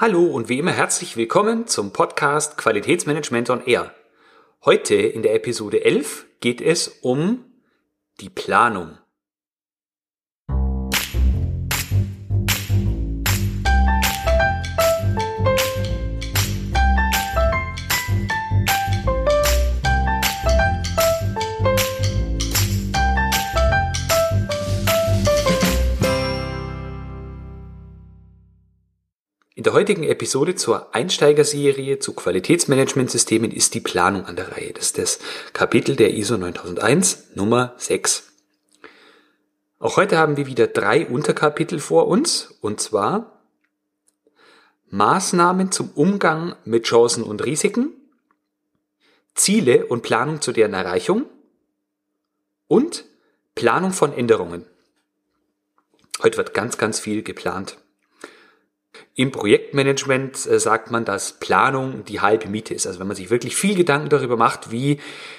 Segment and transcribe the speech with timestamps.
[0.00, 3.94] Hallo und wie immer herzlich willkommen zum Podcast Qualitätsmanagement on Air.
[4.64, 7.44] Heute in der Episode 11 geht es um
[8.22, 8.96] die Planung.
[29.70, 34.72] Der heutigen Episode zur Einsteigerserie zu Qualitätsmanagementsystemen ist die Planung an der Reihe.
[34.72, 35.20] Das ist das
[35.52, 38.32] Kapitel der ISO 9001 Nummer 6.
[39.78, 43.44] Auch heute haben wir wieder drei Unterkapitel vor uns, und zwar
[44.88, 47.92] Maßnahmen zum Umgang mit Chancen und Risiken,
[49.36, 51.26] Ziele und Planung zu deren Erreichung
[52.66, 53.04] und
[53.54, 54.66] Planung von Änderungen.
[56.24, 57.76] Heute wird ganz, ganz viel geplant.
[59.16, 62.86] Im Projektmanagement äh, sagt man, dass Planung die halbe Miete ist.
[62.86, 64.98] Also wenn man sich wirklich viel Gedanken darüber macht, wie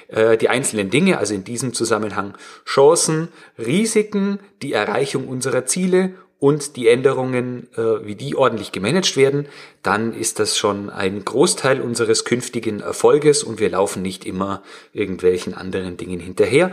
[0.10, 2.34] äh, die einzelnen Dinge, also in diesem Zusammenhang
[2.66, 9.48] Chancen, Risiken, die Erreichung unserer Ziele und die Änderungen, äh, wie die ordentlich gemanagt werden,
[9.84, 15.54] dann ist das schon ein Großteil unseres künftigen Erfolges und wir laufen nicht immer irgendwelchen
[15.54, 16.72] anderen Dingen hinterher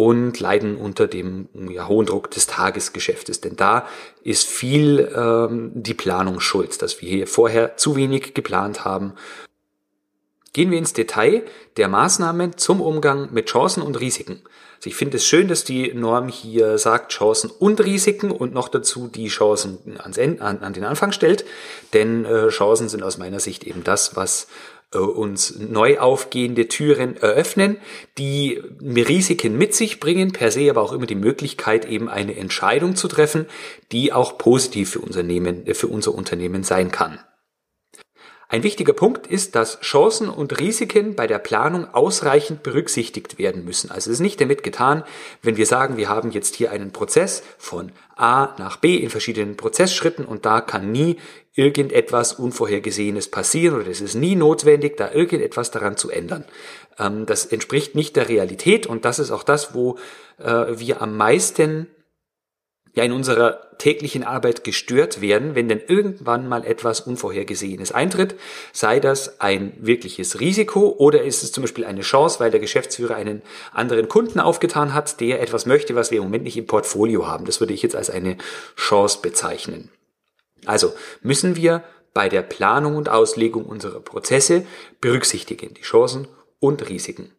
[0.00, 3.42] und leiden unter dem ja, hohen Druck des Tagesgeschäftes.
[3.42, 3.86] Denn da
[4.22, 9.12] ist viel ähm, die Planung schuld, dass wir hier vorher zu wenig geplant haben.
[10.54, 11.42] Gehen wir ins Detail
[11.76, 14.40] der Maßnahmen zum Umgang mit Chancen und Risiken.
[14.78, 18.70] Also ich finde es schön, dass die Norm hier sagt Chancen und Risiken und noch
[18.70, 21.44] dazu die Chancen ans Ende, an, an den Anfang stellt.
[21.92, 24.46] Denn äh, Chancen sind aus meiner Sicht eben das, was
[24.98, 27.76] uns neu aufgehende Türen eröffnen,
[28.18, 32.96] die Risiken mit sich bringen, per se aber auch immer die Möglichkeit, eben eine Entscheidung
[32.96, 33.46] zu treffen,
[33.92, 37.20] die auch positiv für, Unternehmen, äh, für unser Unternehmen sein kann.
[38.52, 43.92] Ein wichtiger Punkt ist, dass Chancen und Risiken bei der Planung ausreichend berücksichtigt werden müssen.
[43.92, 45.04] Also es ist nicht damit getan,
[45.40, 49.56] wenn wir sagen, wir haben jetzt hier einen Prozess von A nach B in verschiedenen
[49.56, 51.16] Prozessschritten und da kann nie
[51.54, 56.44] irgendetwas Unvorhergesehenes passieren oder es ist nie notwendig, da irgendetwas daran zu ändern.
[56.98, 59.96] Ähm, das entspricht nicht der Realität und das ist auch das, wo
[60.38, 61.86] äh, wir am meisten
[63.00, 68.34] ja in unserer täglichen Arbeit gestört werden, wenn denn irgendwann mal etwas Unvorhergesehenes eintritt,
[68.72, 73.14] sei das ein wirkliches Risiko oder ist es zum Beispiel eine Chance, weil der Geschäftsführer
[73.14, 77.26] einen anderen Kunden aufgetan hat, der etwas möchte, was wir im Moment nicht im Portfolio
[77.26, 77.46] haben.
[77.46, 78.36] Das würde ich jetzt als eine
[78.76, 79.90] Chance bezeichnen.
[80.66, 84.66] Also müssen wir bei der Planung und Auslegung unserer Prozesse
[85.00, 86.28] berücksichtigen die Chancen
[86.58, 87.32] und Risiken.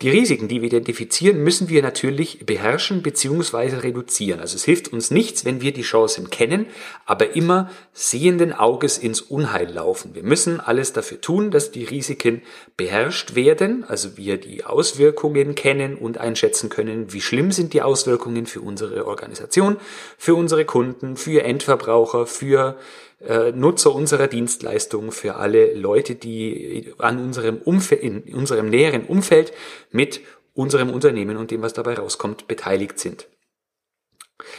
[0.00, 3.78] Die Risiken, die wir identifizieren, müssen wir natürlich beherrschen bzw.
[3.78, 4.40] reduzieren.
[4.40, 6.66] Also es hilft uns nichts, wenn wir die Chancen kennen,
[7.04, 10.14] aber immer sehenden Auges ins Unheil laufen.
[10.14, 12.42] Wir müssen alles dafür tun, dass die Risiken
[12.76, 18.46] beherrscht werden, also wir die Auswirkungen kennen und einschätzen können, wie schlimm sind die Auswirkungen
[18.46, 19.76] für unsere Organisation,
[20.16, 22.78] für unsere Kunden, für Endverbraucher, für
[23.20, 29.52] Nutzer unserer Dienstleistungen, für alle Leute, die an unserem Umfeld, in unserem näheren Umfeld
[29.90, 30.20] mit
[30.54, 33.26] unserem Unternehmen und dem, was dabei rauskommt, beteiligt sind.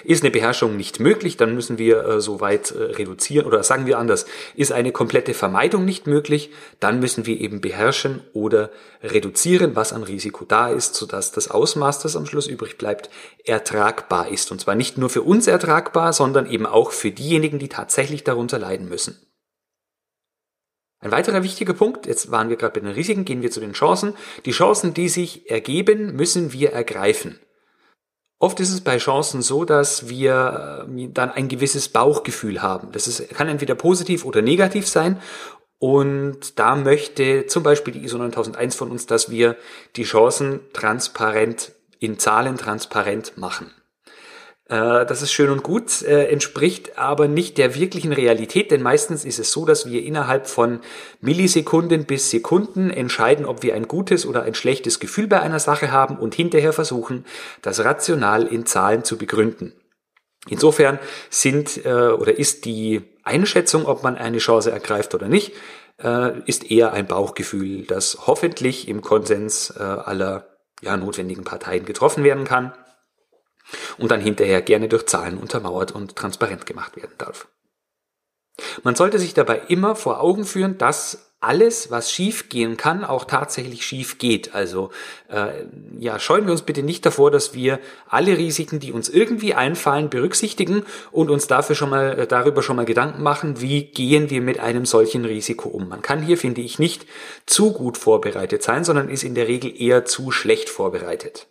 [0.04, 3.86] Ist eine Beherrschung nicht möglich, dann müssen wir äh, so weit äh, reduzieren oder sagen
[3.86, 4.26] wir anders,
[4.56, 6.52] ist eine komplette Vermeidung nicht möglich,
[6.82, 12.00] dann müssen wir eben beherrschen oder reduzieren, was an Risiko da ist, sodass das Ausmaß,
[12.00, 13.10] das am Schluss übrig bleibt,
[13.46, 14.52] ertragbar ist.
[14.52, 18.60] Und zwar nicht nur für uns ertragbar, sondern eben auch für diejenigen, die tatsächlich darunter
[18.60, 19.18] leiden müssen.
[21.02, 23.72] Ein weiterer wichtiger Punkt, jetzt waren wir gerade bei den Risiken, gehen wir zu den
[23.72, 24.16] Chancen.
[24.44, 27.40] Die Chancen, die sich ergeben, müssen wir ergreifen.
[28.42, 32.92] Oft ist es bei Chancen so, dass wir äh, dann ein gewisses Bauchgefühl haben.
[32.94, 35.22] Das ist, kann entweder positiv oder negativ sein.
[35.78, 39.58] Und da möchte zum Beispiel die ISO 9001 von uns, dass wir
[39.96, 43.72] die Chancen transparent, in Zahlen transparent machen.
[44.70, 49.26] Äh, das ist schön und gut, äh, entspricht aber nicht der wirklichen Realität, denn meistens
[49.26, 50.80] ist es so, dass wir innerhalb von
[51.22, 55.92] Millisekunden bis Sekunden entscheiden, ob wir ein gutes oder ein schlechtes Gefühl bei einer Sache
[55.92, 57.26] haben und hinterher versuchen,
[57.64, 59.74] das rational in Zahlen zu begründen.
[60.48, 61.00] Insofern
[61.32, 65.54] sind äh, oder ist die Einschätzung, ob man eine Chance ergreift oder nicht,
[66.46, 70.48] ist eher ein Bauchgefühl, das hoffentlich im Konsens aller
[70.82, 72.72] ja, notwendigen Parteien getroffen werden kann
[73.98, 77.48] und dann hinterher gerne durch Zahlen untermauert und transparent gemacht werden darf.
[78.84, 83.24] Man sollte sich dabei immer vor Augen führen, dass alles, was schief gehen kann, auch
[83.24, 84.54] tatsächlich schief geht.
[84.54, 84.90] Also
[85.30, 85.64] äh,
[85.98, 87.80] ja, scheuen wir uns bitte nicht davor, dass wir
[88.10, 92.76] alle Risiken, die uns irgendwie einfallen, berücksichtigen und uns dafür schon mal äh, darüber schon
[92.76, 95.88] mal Gedanken machen, wie gehen wir mit einem solchen Risiko um.
[95.88, 97.06] Man kann hier, finde ich, nicht
[97.46, 101.48] zu gut vorbereitet sein, sondern ist in der Regel eher zu schlecht vorbereitet.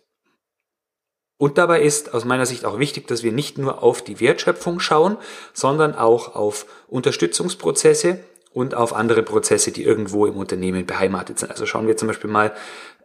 [1.39, 4.81] Und dabei ist aus meiner Sicht auch wichtig, dass wir nicht nur auf die Wertschöpfung
[4.81, 5.15] schauen,
[5.53, 8.19] sondern auch auf Unterstützungsprozesse
[8.53, 11.49] und auf andere Prozesse, die irgendwo im Unternehmen beheimatet sind.
[11.49, 12.51] Also schauen wir zum Beispiel mal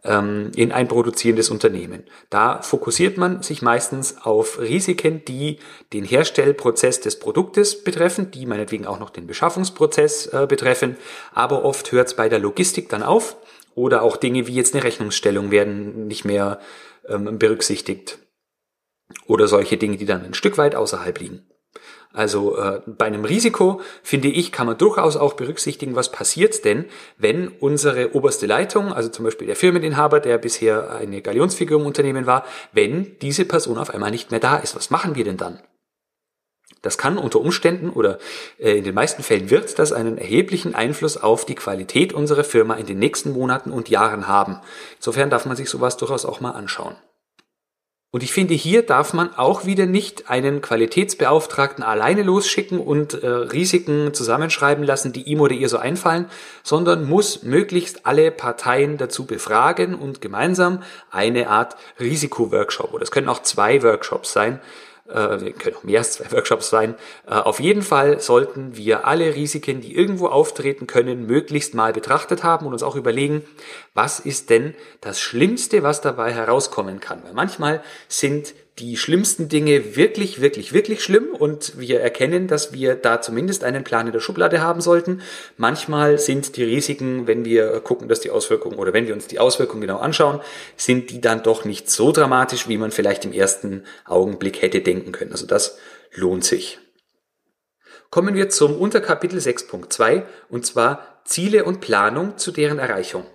[0.03, 2.03] ähm, in ein produzierendes Unternehmen.
[2.29, 5.59] Da fokussiert man sich meistens auf Risiken, die
[5.93, 10.97] den Herstellprozess des Produktes betreffen, die meinetwegen auch noch den Beschaffungsprozess äh, betreffen,
[11.33, 13.37] aber oft hört es bei der Logistik dann auf
[13.75, 16.59] oder auch Dinge wie jetzt eine Rechnungsstellung werden nicht mehr
[17.07, 18.19] ähm, berücksichtigt
[19.27, 21.45] oder solche Dinge, die dann ein Stück weit außerhalb liegen.
[22.15, 26.85] Also äh, bei einem Risiko, finde ich, kann man durchaus auch berücksichtigen, was passiert denn,
[27.17, 32.25] wenn unsere oberste Leitung, also zum Beispiel der Firmeninhaber, der bisher eine Galionsfigur im Unternehmen
[32.25, 34.77] war, wenn diese Person auf einmal nicht mehr da ist.
[34.77, 35.59] Was machen wir denn dann?
[36.81, 38.19] Das kann unter Umständen oder
[38.59, 42.75] äh, in den meisten Fällen wird das einen erheblichen Einfluss auf die Qualität unserer Firma
[42.75, 44.61] in den nächsten Monaten und Jahren haben.
[44.97, 46.95] Insofern darf man sich sowas durchaus auch mal anschauen.
[48.15, 53.27] Und ich finde, hier darf man auch wieder nicht einen Qualitätsbeauftragten alleine losschicken und äh,
[53.27, 56.27] Risiken zusammenschreiben lassen, die ihm oder ihr so einfallen,
[56.63, 60.81] sondern muss möglichst alle Parteien dazu befragen und gemeinsam
[61.11, 64.61] eine Art Risikoworkshop, oder es können auch zwei Workshops sein,
[65.07, 66.95] äh, können auch mehr als zwei Workshops sein.
[67.27, 72.43] Äh, auf jeden Fall sollten wir alle Risiken, die irgendwo auftreten können, möglichst mal betrachtet
[72.43, 73.43] haben und uns auch überlegen,
[73.93, 77.23] was ist denn das Schlimmste, was dabei herauskommen kann.
[77.23, 82.95] Weil manchmal sind die schlimmsten Dinge wirklich, wirklich, wirklich schlimm und wir erkennen, dass wir
[82.95, 85.21] da zumindest einen Plan in der Schublade haben sollten.
[85.55, 89.39] Manchmal sind die Risiken, wenn wir gucken, dass die Auswirkungen oder wenn wir uns die
[89.39, 90.41] Auswirkungen genau anschauen,
[90.75, 95.13] sind die dann doch nicht so dramatisch, wie man vielleicht im ersten Augenblick hätte denken
[95.13, 95.31] können.
[95.31, 95.77] Also das
[96.13, 96.79] lohnt sich.
[98.09, 103.25] Kommen wir zum Unterkapitel 6.2 und zwar Ziele und Planung zu deren Erreichung.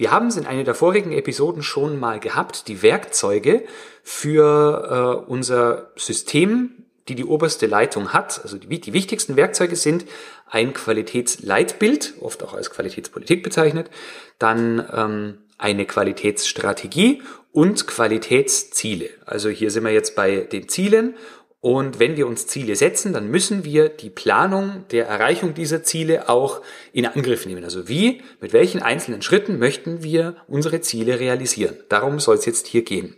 [0.00, 3.64] Wir haben es in einer der vorigen Episoden schon mal gehabt, die Werkzeuge
[4.02, 8.40] für äh, unser System, die die oberste Leitung hat.
[8.42, 10.06] Also die, die wichtigsten Werkzeuge sind
[10.48, 13.90] ein Qualitätsleitbild, oft auch als Qualitätspolitik bezeichnet,
[14.38, 17.22] dann ähm, eine Qualitätsstrategie
[17.52, 19.10] und Qualitätsziele.
[19.26, 21.14] Also hier sind wir jetzt bei den Zielen
[21.60, 26.30] und wenn wir uns Ziele setzen, dann müssen wir die Planung der Erreichung dieser Ziele
[26.30, 26.62] auch
[26.92, 27.64] in Angriff nehmen.
[27.64, 31.76] Also wie, mit welchen einzelnen Schritten möchten wir unsere Ziele realisieren?
[31.90, 33.16] Darum soll es jetzt hier gehen.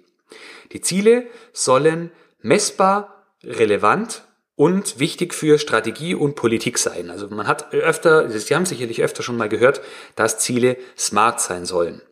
[0.72, 2.10] Die Ziele sollen
[2.40, 4.24] messbar, relevant
[4.56, 7.10] und wichtig für Strategie und Politik sein.
[7.10, 9.80] Also man hat öfter, Sie haben sicherlich öfter schon mal gehört,
[10.16, 12.02] dass Ziele smart sein sollen.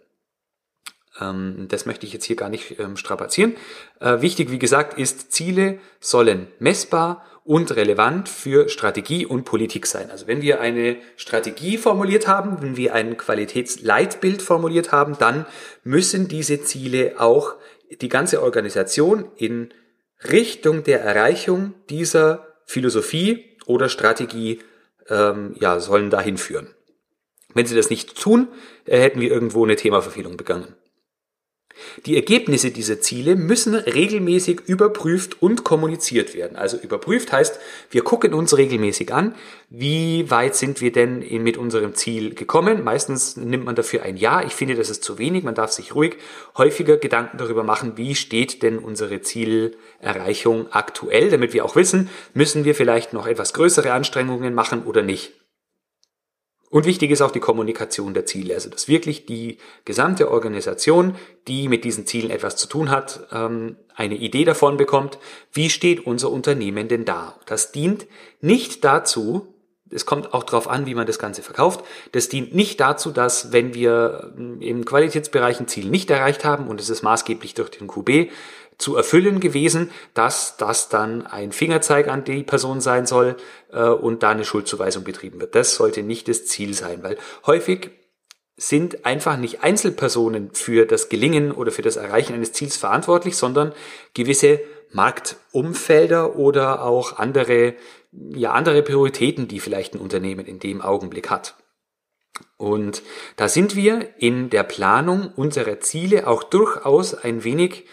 [1.20, 3.55] Ähm, das möchte ich jetzt hier gar nicht ähm, strapazieren.
[4.00, 10.11] Äh, wichtig, wie gesagt, ist, Ziele sollen messbar und relevant für Strategie und Politik sein.
[10.11, 15.46] Also wenn wir eine Strategie formuliert haben, wenn wir ein Qualitätsleitbild formuliert haben, dann
[15.82, 17.55] müssen diese Ziele auch
[18.00, 19.70] die ganze Organisation in
[20.31, 24.61] Richtung der Erreichung dieser Philosophie oder Strategie
[25.08, 26.69] ähm, ja, sollen dahin führen.
[27.55, 28.49] Wenn sie das nicht tun,
[28.84, 30.76] äh, hätten wir irgendwo eine Themaverfehlung begangen.
[32.06, 36.56] Die Ergebnisse dieser Ziele müssen regelmäßig überprüft und kommuniziert werden.
[36.56, 37.59] Also überprüft heißt,
[37.91, 39.35] wir gucken uns regelmäßig an,
[39.69, 42.85] wie weit sind wir denn mit unserem Ziel gekommen.
[42.85, 44.45] Meistens nimmt man dafür ein Jahr.
[44.45, 45.45] Ich finde, das ist zu wenig.
[45.45, 46.16] Man darf sich ruhig
[46.57, 52.64] häufiger Gedanken darüber machen, wie steht denn unsere Zielerreichung aktuell, damit wir auch wissen, müssen
[52.64, 55.33] wir vielleicht noch etwas größere Anstrengungen machen oder nicht.
[56.71, 61.17] Und wichtig ist auch die Kommunikation der Ziele, also dass wirklich die gesamte Organisation,
[61.49, 65.19] die mit diesen Zielen etwas zu tun hat, ähm, eine Idee davon bekommt,
[65.53, 67.35] wie steht unser Unternehmen denn da.
[67.47, 68.07] Das dient
[68.41, 69.53] nicht dazu,
[69.91, 71.85] es kommt auch darauf an, wie man das Ganze verkauft.
[72.12, 76.69] Das dient nicht dazu, dass wenn wir ähm, im Qualitätsbereich ein Ziel nicht erreicht haben
[76.69, 78.31] und es ist maßgeblich durch den QB
[78.80, 83.37] zu erfüllen gewesen, dass das dann ein Fingerzeig an die Person sein soll
[83.72, 85.54] äh, und da eine Schuldzuweisung betrieben wird.
[85.54, 87.90] Das sollte nicht das Ziel sein, weil häufig
[88.56, 93.72] sind einfach nicht Einzelpersonen für das Gelingen oder für das Erreichen eines Ziels verantwortlich, sondern
[94.12, 94.60] gewisse
[94.92, 97.75] Marktumfelder oder auch andere,
[98.12, 101.56] ja, andere Prioritäten, die vielleicht ein Unternehmen in dem Augenblick hat.
[102.56, 103.02] Und
[103.37, 107.87] da sind wir in der Planung unserer Ziele auch durchaus ein wenig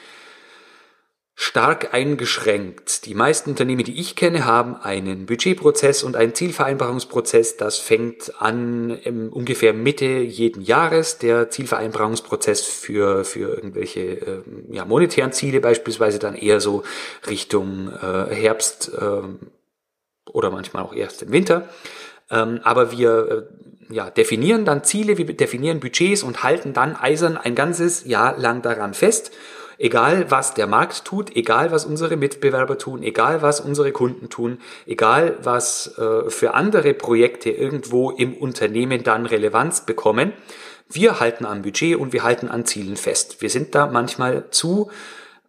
[1.40, 3.06] stark eingeschränkt.
[3.06, 7.58] Die meisten Unternehmen, die ich kenne, haben einen Budgetprozess und einen Zielvereinbarungsprozess.
[7.58, 11.20] Das fängt an im ungefähr Mitte jeden Jahres.
[11.20, 14.42] Der Zielvereinbarungsprozess für, für irgendwelche äh,
[14.72, 16.82] ja, monetären Ziele beispielsweise dann eher so
[17.30, 19.22] Richtung äh, Herbst äh,
[20.34, 21.70] oder manchmal auch erst im Winter.
[22.32, 23.48] Ähm, aber wir
[23.92, 28.36] äh, ja, definieren dann Ziele, wir definieren Budgets und halten dann eisern ein ganzes Jahr
[28.40, 29.32] lang daran fest
[29.78, 34.60] Egal was der Markt tut, egal was unsere Mitbewerber tun, egal was unsere Kunden tun,
[34.86, 40.34] egal was äh, für andere Projekte irgendwo im Unternehmen dann Relevanz bekommen,
[40.90, 43.42] wir halten am Budget und wir halten an Zielen fest.
[43.42, 44.90] Wir sind da manchmal zu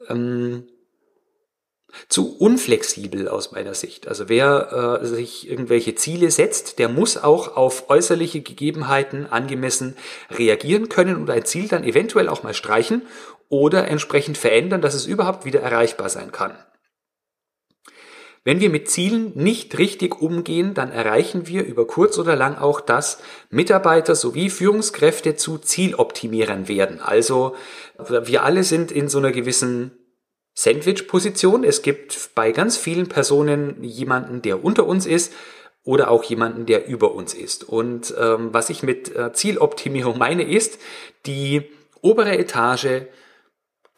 [0.08, 0.64] ähm,
[2.08, 4.08] zu unflexibel aus meiner Sicht.
[4.08, 9.96] Also wer äh, sich irgendwelche Ziele setzt, der muss auch auf äußerliche Gegebenheiten angemessen
[10.30, 13.02] reagieren können und ein Ziel dann eventuell auch mal streichen
[13.48, 16.56] oder entsprechend verändern, dass es überhaupt wieder erreichbar sein kann.
[18.44, 22.80] Wenn wir mit Zielen nicht richtig umgehen, dann erreichen wir über kurz oder lang auch,
[22.80, 23.18] dass
[23.50, 27.00] Mitarbeiter sowie Führungskräfte zu Zieloptimierern werden.
[27.00, 27.54] Also
[27.98, 29.98] wir alle sind in so einer gewissen
[30.54, 31.62] Sandwich-Position.
[31.62, 35.32] Es gibt bei ganz vielen Personen jemanden, der unter uns ist
[35.84, 37.64] oder auch jemanden, der über uns ist.
[37.64, 40.78] Und ähm, was ich mit äh, Zieloptimierung meine, ist,
[41.26, 41.62] die
[42.00, 43.02] obere Etage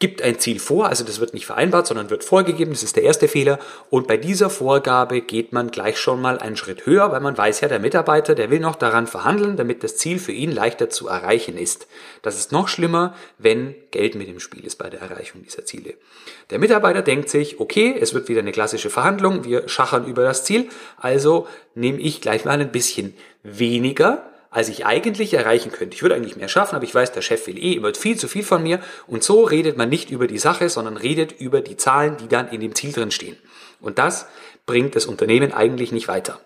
[0.01, 3.03] gibt ein Ziel vor, also das wird nicht vereinbart, sondern wird vorgegeben, das ist der
[3.03, 3.59] erste Fehler.
[3.89, 7.61] Und bei dieser Vorgabe geht man gleich schon mal einen Schritt höher, weil man weiß
[7.61, 11.07] ja, der Mitarbeiter, der will noch daran verhandeln, damit das Ziel für ihn leichter zu
[11.07, 11.87] erreichen ist.
[12.23, 15.93] Das ist noch schlimmer, wenn Geld mit im Spiel ist bei der Erreichung dieser Ziele.
[16.49, 20.43] Der Mitarbeiter denkt sich, okay, es wird wieder eine klassische Verhandlung, wir schachern über das
[20.43, 20.67] Ziel,
[20.97, 25.95] also nehme ich gleich mal ein bisschen weniger als ich eigentlich erreichen könnte.
[25.95, 28.27] Ich würde eigentlich mehr schaffen, aber ich weiß, der Chef will eh immer viel zu
[28.27, 28.81] viel von mir.
[29.07, 32.49] Und so redet man nicht über die Sache, sondern redet über die Zahlen, die dann
[32.49, 33.37] in dem Ziel drin stehen.
[33.79, 34.27] Und das
[34.65, 36.39] bringt das Unternehmen eigentlich nicht weiter.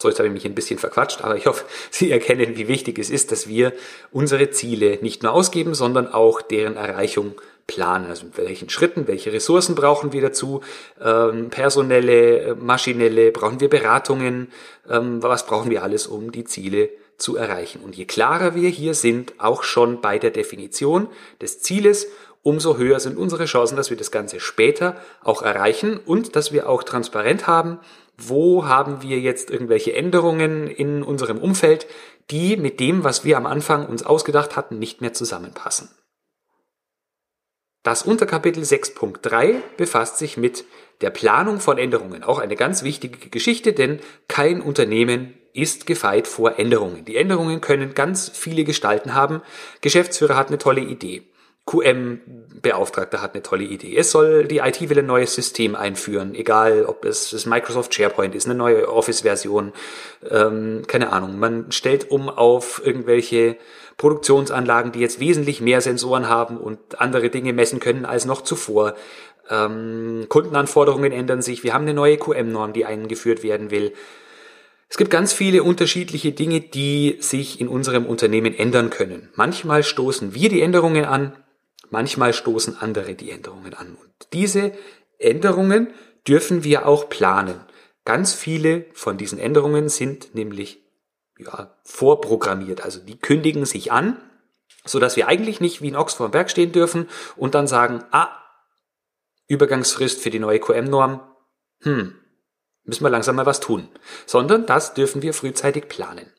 [0.00, 3.00] So, jetzt habe ich mich ein bisschen verquatscht, aber ich hoffe, Sie erkennen, wie wichtig
[3.00, 3.72] es ist, dass wir
[4.12, 8.06] unsere Ziele nicht nur ausgeben, sondern auch deren Erreichung planen.
[8.06, 10.60] Also mit welchen Schritten, welche Ressourcen brauchen wir dazu,
[11.00, 14.52] ähm, personelle, äh, maschinelle, brauchen wir Beratungen,
[14.88, 17.82] ähm, was brauchen wir alles, um die Ziele zu erreichen.
[17.82, 21.08] Und je klarer wir hier sind, auch schon bei der Definition
[21.40, 22.08] des Zieles,
[22.42, 26.68] umso höher sind unsere Chancen, dass wir das Ganze später auch erreichen und dass wir
[26.68, 27.78] auch transparent haben,
[28.18, 31.86] wo haben wir jetzt irgendwelche Änderungen in unserem Umfeld,
[32.30, 35.88] die mit dem, was wir am Anfang uns ausgedacht hatten, nicht mehr zusammenpassen.
[37.82, 40.64] Das Unterkapitel 6.3 befasst sich mit
[41.00, 42.22] der Planung von Änderungen.
[42.22, 43.98] Auch eine ganz wichtige Geschichte, denn
[44.28, 47.04] kein Unternehmen ist gefeit vor Änderungen.
[47.04, 49.42] Die Änderungen können ganz viele Gestalten haben.
[49.80, 51.24] Geschäftsführer hat eine tolle Idee.
[51.66, 53.96] QM-Beauftragter hat eine tolle Idee.
[53.96, 58.34] Es soll, die IT will ein neues System einführen, egal ob es das Microsoft SharePoint
[58.34, 59.72] ist, eine neue Office-Version,
[60.28, 61.38] ähm, keine Ahnung.
[61.38, 63.56] Man stellt um auf irgendwelche
[63.96, 68.94] Produktionsanlagen, die jetzt wesentlich mehr Sensoren haben und andere Dinge messen können als noch zuvor.
[69.50, 71.64] Ähm, Kundenanforderungen ändern sich.
[71.64, 73.92] Wir haben eine neue QM-Norm, die eingeführt werden will.
[74.88, 79.30] Es gibt ganz viele unterschiedliche Dinge, die sich in unserem Unternehmen ändern können.
[79.34, 81.32] Manchmal stoßen wir die Änderungen an,
[81.92, 83.88] Manchmal stoßen andere die Änderungen an.
[83.88, 84.72] Und diese
[85.18, 85.88] Änderungen
[86.26, 87.60] dürfen wir auch planen.
[88.06, 90.80] Ganz viele von diesen Änderungen sind nämlich
[91.38, 92.84] ja, vorprogrammiert.
[92.84, 94.16] Also die kündigen sich an,
[94.84, 97.66] so dass wir eigentlich nicht wie in Ochs vor dem Berg stehen dürfen und dann
[97.66, 98.28] sagen, ah,
[99.48, 101.20] Übergangsfrist für die neue QM-Norm,
[101.82, 102.14] hm,
[102.84, 103.88] müssen wir langsam mal was tun.
[104.26, 106.32] Sondern das dürfen wir frühzeitig planen.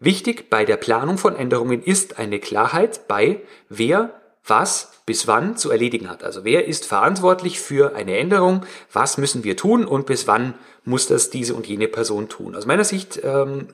[0.00, 5.70] Wichtig bei der Planung von Änderungen ist eine Klarheit bei, wer was bis wann zu
[5.70, 6.22] erledigen hat.
[6.22, 10.54] Also wer ist verantwortlich für eine Änderung, was müssen wir tun und bis wann
[10.84, 12.54] muss das diese und jene Person tun.
[12.54, 13.68] Aus meiner Sicht ähm,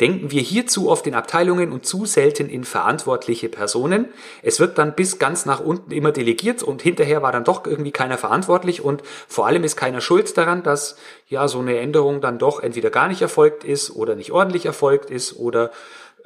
[0.00, 4.08] denken wir hier zu oft in Abteilungen und zu selten in verantwortliche Personen.
[4.42, 7.92] Es wird dann bis ganz nach unten immer delegiert und hinterher war dann doch irgendwie
[7.92, 10.96] keiner verantwortlich und vor allem ist keiner schuld daran, dass
[11.28, 15.10] ja so eine Änderung dann doch entweder gar nicht erfolgt ist oder nicht ordentlich erfolgt
[15.10, 15.70] ist oder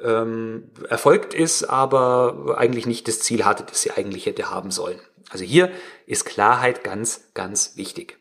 [0.02, 5.00] ähm, erfolgt ist, aber eigentlich nicht das Ziel hatte, das sie eigentlich hätte haben sollen.
[5.30, 5.70] Also hier
[6.06, 8.18] ist Klarheit ganz, ganz wichtig.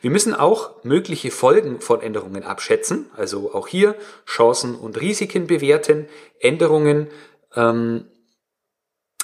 [0.00, 6.08] Wir müssen auch mögliche Folgen von Änderungen abschätzen, also auch hier Chancen und Risiken bewerten.
[6.38, 7.08] Änderungen
[7.56, 8.06] ähm,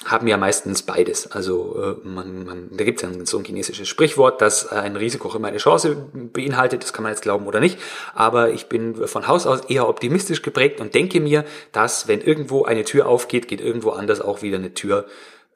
[0.05, 1.31] haben ja meistens beides.
[1.33, 5.29] Also äh, man, man, da gibt es ja so ein chinesisches Sprichwort, dass ein Risiko
[5.29, 6.83] auch immer eine Chance beinhaltet.
[6.83, 7.79] Das kann man jetzt glauben oder nicht.
[8.15, 12.65] Aber ich bin von Haus aus eher optimistisch geprägt und denke mir, dass wenn irgendwo
[12.65, 15.07] eine Tür aufgeht, geht irgendwo anders auch wieder eine Tür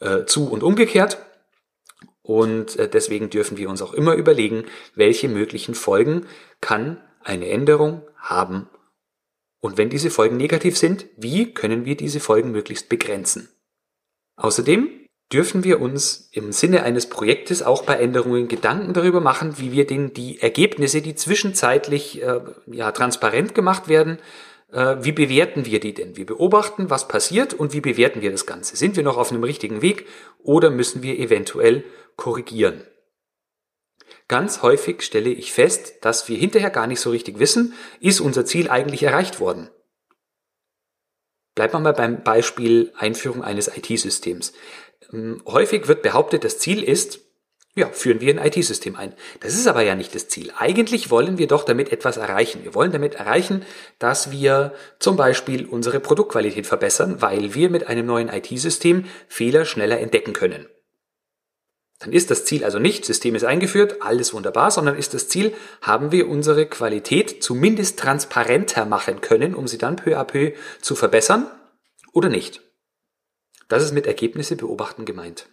[0.00, 1.18] äh, zu und umgekehrt.
[2.22, 6.26] Und äh, deswegen dürfen wir uns auch immer überlegen, welche möglichen Folgen
[6.61, 8.68] kann eine Änderung haben.
[9.61, 13.49] Und wenn diese Folgen negativ sind, wie können wir diese Folgen möglichst begrenzen?
[14.37, 14.89] Außerdem
[15.33, 19.87] dürfen wir uns im Sinne eines Projektes auch bei Änderungen Gedanken darüber machen, wie wir
[19.87, 24.19] denn die Ergebnisse, die zwischenzeitlich äh, ja, transparent gemacht werden,
[24.71, 26.17] äh, wie bewerten wir die denn?
[26.17, 28.77] Wir beobachten, was passiert und wie bewerten wir das Ganze?
[28.77, 30.07] Sind wir noch auf einem richtigen Weg
[30.43, 31.85] oder müssen wir eventuell
[32.17, 32.83] korrigieren?
[34.29, 38.45] Ganz häufig stelle ich fest, dass wir hinterher gar nicht so richtig wissen, ist unser
[38.45, 39.71] Ziel eigentlich erreicht worden?
[41.54, 44.52] Bleiben wir mal beim Beispiel Einführung eines IT-Systems.
[45.12, 47.21] Ähm, häufig wird behauptet, das Ziel ist,
[47.75, 49.14] ja, führen wir ein IT-System ein.
[49.40, 50.52] Das ist aber ja nicht das Ziel.
[50.59, 52.64] Eigentlich wollen wir doch damit etwas erreichen.
[52.64, 53.64] Wir wollen damit erreichen,
[53.99, 60.00] dass wir zum Beispiel unsere Produktqualität verbessern, weil wir mit einem neuen IT-System Fehler schneller
[60.00, 60.66] entdecken können.
[62.02, 65.54] Dann ist das Ziel also nicht, System ist eingeführt, alles wunderbar, sondern ist das Ziel,
[65.80, 70.97] haben wir unsere Qualität zumindest transparenter machen können, um sie dann peu à peu zu
[70.97, 71.47] verbessern
[72.12, 72.61] oder nicht.
[73.68, 75.47] Das ist mit Ergebnisse beobachten gemeint.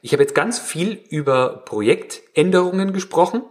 [0.00, 3.42] Ich habe jetzt ganz viel über Projektänderungen gesprochen,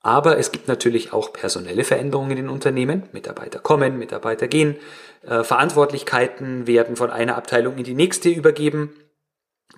[0.00, 3.08] aber es gibt natürlich auch personelle Veränderungen in Unternehmen.
[3.12, 4.76] Mitarbeiter kommen, Mitarbeiter gehen,
[5.22, 8.94] äh, Verantwortlichkeiten werden von einer Abteilung in die nächste übergeben.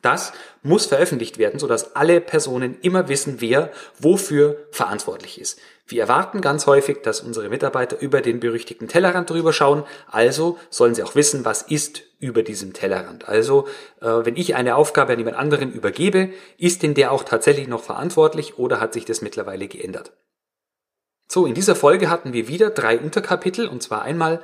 [0.03, 0.33] Das
[0.63, 5.59] muss veröffentlicht werden, sodass alle Personen immer wissen, wer wofür verantwortlich ist.
[5.87, 9.85] Wir erwarten ganz häufig, dass unsere Mitarbeiter über den berüchtigten Tellerrand drüber schauen.
[10.11, 13.29] Also sollen sie auch wissen, was ist über diesem Tellerrand.
[13.29, 13.69] Also,
[14.01, 17.83] äh, wenn ich eine Aufgabe an jemand anderen übergebe, ist denn der auch tatsächlich noch
[17.83, 20.13] verantwortlich oder hat sich das mittlerweile geändert?
[21.29, 24.43] So, in dieser Folge hatten wir wieder drei Unterkapitel, und zwar einmal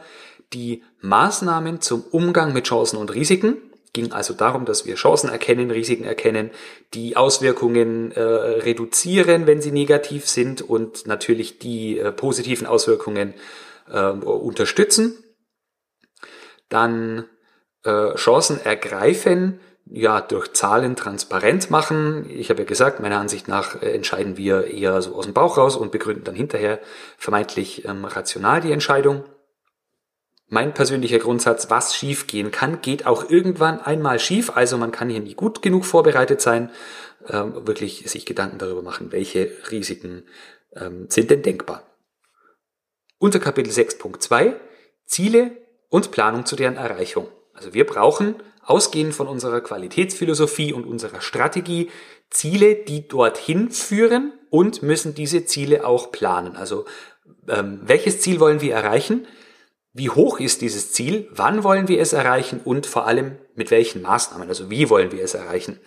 [0.52, 3.58] die Maßnahmen zum Umgang mit Chancen und Risiken,
[3.92, 6.50] ging also darum, dass wir Chancen erkennen, Risiken erkennen,
[6.94, 13.34] die Auswirkungen äh, reduzieren, wenn sie negativ sind und natürlich die äh, positiven Auswirkungen
[13.90, 15.22] äh, unterstützen.
[16.68, 17.26] Dann
[17.84, 19.60] äh, Chancen ergreifen,
[19.92, 22.26] ja, durch Zahlen transparent machen.
[22.30, 25.58] Ich habe ja gesagt, meiner Ansicht nach äh, entscheiden wir eher so aus dem Bauch
[25.58, 26.78] raus und begründen dann hinterher
[27.18, 29.24] vermeintlich ähm, rational die Entscheidung.
[30.52, 34.56] Mein persönlicher Grundsatz, was schief gehen kann, geht auch irgendwann einmal schief.
[34.56, 36.70] Also man kann hier nie gut genug vorbereitet sein,
[37.28, 40.24] ähm, wirklich sich Gedanken darüber machen, welche Risiken
[40.74, 41.84] ähm, sind denn denkbar.
[43.18, 44.54] Unter Kapitel 6.2
[45.04, 45.52] Ziele
[45.88, 47.28] und Planung zu deren Erreichung.
[47.52, 48.34] Also wir brauchen,
[48.64, 51.90] ausgehend von unserer Qualitätsphilosophie und unserer Strategie,
[52.28, 56.56] Ziele, die dorthin führen und müssen diese Ziele auch planen.
[56.56, 56.86] Also
[57.48, 59.28] ähm, welches Ziel wollen wir erreichen?
[59.92, 61.28] Wie hoch ist dieses Ziel?
[61.32, 62.60] Wann wollen wir es erreichen?
[62.62, 64.48] Und vor allem mit welchen Maßnahmen?
[64.48, 65.80] Also wie wollen wir es erreichen?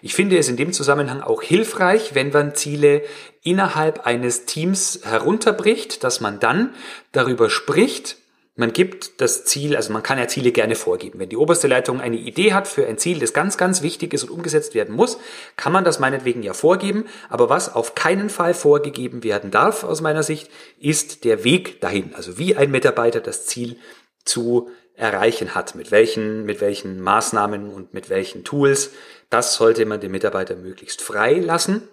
[0.00, 3.02] Ich finde es in dem Zusammenhang auch hilfreich, wenn man Ziele
[3.42, 6.72] innerhalb eines Teams herunterbricht, dass man dann
[7.10, 8.18] darüber spricht,
[8.58, 11.20] man gibt das Ziel, also man kann ja Ziele gerne vorgeben.
[11.20, 14.24] Wenn die oberste Leitung eine Idee hat für ein Ziel, das ganz, ganz wichtig ist
[14.24, 15.20] und umgesetzt werden muss,
[15.54, 17.04] kann man das meinetwegen ja vorgeben.
[17.28, 22.16] Aber was auf keinen Fall vorgegeben werden darf, aus meiner Sicht, ist der Weg dahin.
[22.16, 23.76] Also wie ein Mitarbeiter das Ziel
[24.24, 28.90] zu erreichen hat, mit welchen, mit welchen Maßnahmen und mit welchen Tools.
[29.30, 31.86] Das sollte man dem Mitarbeiter möglichst frei lassen.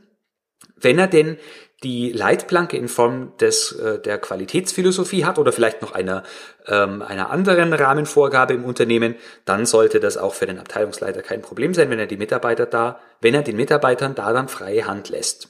[0.76, 1.38] Wenn er denn
[1.84, 6.24] die Leitplanke in Form des, äh, der Qualitätsphilosophie hat oder vielleicht noch einer,
[6.68, 11.74] ähm, einer anderen Rahmenvorgabe im Unternehmen, dann sollte das auch für den Abteilungsleiter kein Problem
[11.74, 15.50] sein, wenn er die Mitarbeiter da, wenn er den Mitarbeitern da dann freie Hand lässt.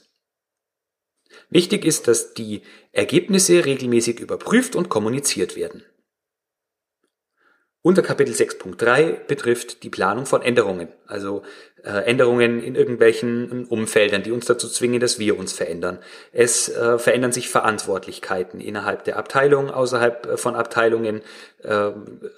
[1.48, 2.62] Wichtig ist, dass die
[2.92, 5.84] Ergebnisse regelmäßig überprüft und kommuniziert werden.
[7.82, 11.44] Unter Kapitel 6.3 betrifft die Planung von Änderungen, also
[11.90, 15.98] Änderungen in irgendwelchen Umfeldern, die uns dazu zwingen, dass wir uns verändern.
[16.32, 21.22] Es äh, verändern sich Verantwortlichkeiten innerhalb der Abteilung, außerhalb äh, von Abteilungen.
[21.62, 21.90] Äh,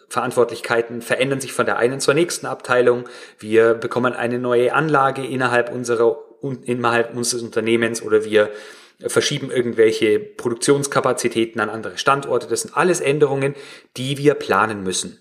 [0.09, 3.05] Verantwortlichkeiten verändern sich von der einen zur nächsten Abteilung.
[3.39, 6.19] Wir bekommen eine neue Anlage innerhalb unserer
[6.65, 8.51] innerhalb unseres Unternehmens oder wir
[9.07, 12.47] verschieben irgendwelche Produktionskapazitäten an andere Standorte.
[12.49, 13.55] Das sind alles Änderungen,
[13.97, 15.21] die wir planen müssen.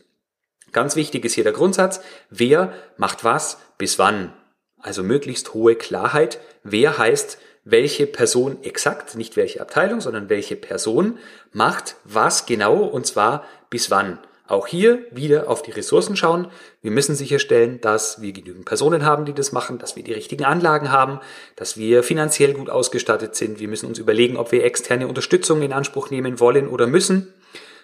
[0.72, 4.34] Ganz wichtig ist hier der Grundsatz, wer macht was bis wann.
[4.80, 6.40] Also möglichst hohe Klarheit.
[6.64, 11.18] Wer heißt, welche Person exakt, nicht welche Abteilung, sondern welche Person
[11.52, 14.20] macht was genau und zwar bis wann.
[14.48, 16.48] Auch hier wieder auf die Ressourcen schauen.
[16.82, 20.46] Wir müssen sicherstellen, dass wir genügend Personen haben, die das machen, dass wir die richtigen
[20.46, 21.20] Anlagen haben,
[21.58, 23.60] dass wir finanziell gut ausgestattet sind.
[23.60, 27.34] Wir müssen uns überlegen, ob wir externe Unterstützung in Anspruch nehmen wollen oder müssen.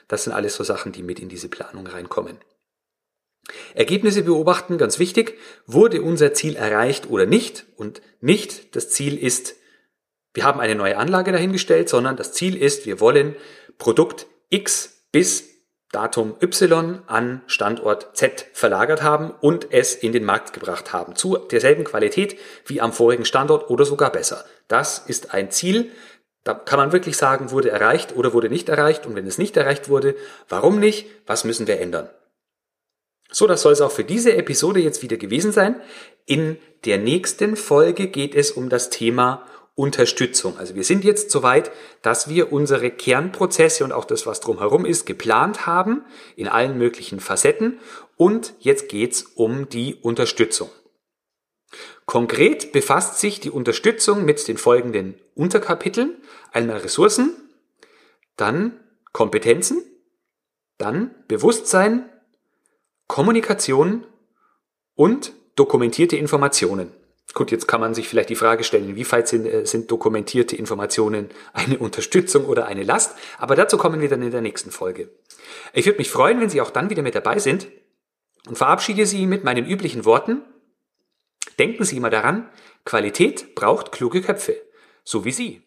[0.07, 2.37] Das sind alles so Sachen, die mit in diese Planung reinkommen.
[3.75, 5.37] Ergebnisse beobachten, ganz wichtig.
[5.65, 7.65] Wurde unser Ziel erreicht oder nicht?
[7.75, 9.55] Und nicht das Ziel ist,
[10.33, 13.35] wir haben eine neue Anlage dahingestellt, sondern das Ziel ist, wir wollen
[13.77, 15.49] Produkt X bis
[15.91, 21.15] Datum Y an Standort Z verlagert haben und es in den Markt gebracht haben.
[21.15, 24.43] Zu derselben Qualität wie am vorigen Standort oder sogar besser.
[24.67, 25.91] Das ist ein Ziel.
[26.43, 29.05] Da kann man wirklich sagen, wurde erreicht oder wurde nicht erreicht.
[29.05, 30.15] Und wenn es nicht erreicht wurde,
[30.49, 31.05] warum nicht?
[31.27, 32.09] Was müssen wir ändern?
[33.33, 35.81] So, das soll es auch für diese Episode jetzt wieder gewesen sein.
[36.25, 40.55] In der nächsten Folge geht es um das Thema Unterstützung.
[40.59, 41.71] Also wir sind jetzt soweit,
[42.03, 46.03] dass wir unsere Kernprozesse und auch das, was drumherum ist, geplant haben
[46.35, 47.79] in allen möglichen Facetten.
[48.17, 50.69] Und jetzt geht's um die Unterstützung.
[52.05, 56.17] Konkret befasst sich die Unterstützung mit den folgenden Unterkapiteln.
[56.51, 57.33] Einmal Ressourcen,
[58.37, 58.79] dann
[59.11, 59.81] Kompetenzen,
[60.77, 62.07] dann Bewusstsein,
[63.07, 64.05] Kommunikation
[64.95, 66.91] und dokumentierte Informationen.
[67.33, 71.29] Gut, jetzt kann man sich vielleicht die Frage stellen, inwieweit sind, äh, sind dokumentierte Informationen
[71.53, 73.15] eine Unterstützung oder eine Last?
[73.39, 75.09] Aber dazu kommen wir dann in der nächsten Folge.
[75.73, 77.67] Ich würde mich freuen, wenn Sie auch dann wieder mit dabei sind
[78.47, 80.41] und verabschiede Sie mit meinen üblichen Worten.
[81.57, 82.49] Denken Sie immer daran,
[82.85, 84.55] Qualität braucht kluge Köpfe,
[85.03, 85.61] so wie Sie.